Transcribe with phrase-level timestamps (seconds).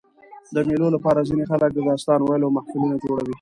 [0.53, 3.29] د مېلو له پاره ځيني خلک د داستان ویلو محفلونه جوړوي.